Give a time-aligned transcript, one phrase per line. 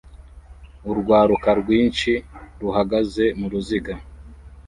[0.89, 2.11] Urwaruka rwinshi
[2.61, 3.93] ruhagaze muruziga